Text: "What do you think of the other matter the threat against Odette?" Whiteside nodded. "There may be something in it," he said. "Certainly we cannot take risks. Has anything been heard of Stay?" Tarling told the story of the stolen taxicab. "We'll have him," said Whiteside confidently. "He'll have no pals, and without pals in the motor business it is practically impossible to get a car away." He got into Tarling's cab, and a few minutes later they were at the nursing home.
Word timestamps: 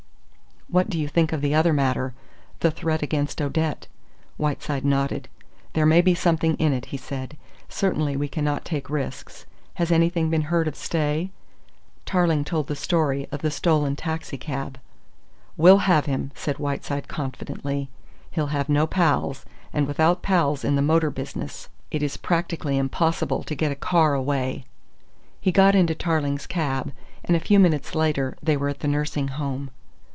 "What 0.67 0.89
do 0.89 0.97
you 0.97 1.09
think 1.09 1.33
of 1.33 1.41
the 1.41 1.53
other 1.53 1.73
matter 1.73 2.13
the 2.61 2.71
threat 2.71 3.01
against 3.01 3.41
Odette?" 3.41 3.87
Whiteside 4.37 4.85
nodded. 4.85 5.27
"There 5.73 5.85
may 5.85 5.99
be 5.99 6.15
something 6.15 6.55
in 6.55 6.71
it," 6.71 6.85
he 6.85 6.95
said. 6.95 7.35
"Certainly 7.67 8.15
we 8.15 8.29
cannot 8.29 8.63
take 8.63 8.89
risks. 8.89 9.45
Has 9.73 9.91
anything 9.91 10.29
been 10.29 10.43
heard 10.43 10.69
of 10.69 10.77
Stay?" 10.77 11.29
Tarling 12.05 12.45
told 12.45 12.67
the 12.67 12.75
story 12.77 13.27
of 13.33 13.41
the 13.41 13.51
stolen 13.51 13.97
taxicab. 13.97 14.79
"We'll 15.57 15.79
have 15.79 16.05
him," 16.05 16.31
said 16.35 16.57
Whiteside 16.57 17.09
confidently. 17.09 17.89
"He'll 18.31 18.47
have 18.55 18.69
no 18.69 18.87
pals, 18.87 19.43
and 19.73 19.85
without 19.85 20.21
pals 20.21 20.63
in 20.63 20.77
the 20.77 20.81
motor 20.81 21.11
business 21.11 21.67
it 21.89 22.01
is 22.01 22.15
practically 22.15 22.77
impossible 22.77 23.43
to 23.43 23.55
get 23.55 23.73
a 23.73 23.75
car 23.75 24.13
away." 24.13 24.63
He 25.41 25.51
got 25.51 25.75
into 25.75 25.95
Tarling's 25.95 26.47
cab, 26.47 26.93
and 27.25 27.35
a 27.35 27.41
few 27.41 27.59
minutes 27.59 27.93
later 27.93 28.37
they 28.41 28.55
were 28.55 28.69
at 28.69 28.79
the 28.79 28.87
nursing 28.87 29.27
home. 29.27 29.69